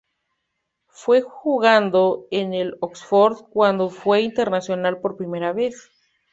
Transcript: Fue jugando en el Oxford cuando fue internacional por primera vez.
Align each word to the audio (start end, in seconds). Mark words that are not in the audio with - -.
Fue 0.87 1.21
jugando 1.21 2.25
en 2.31 2.55
el 2.55 2.75
Oxford 2.79 3.37
cuando 3.51 3.91
fue 3.91 4.21
internacional 4.21 4.99
por 4.99 5.15
primera 5.15 5.53
vez. 5.53 5.91